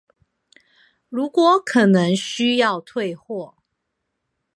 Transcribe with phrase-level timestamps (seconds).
[1.09, 3.53] 如果可能需要退貨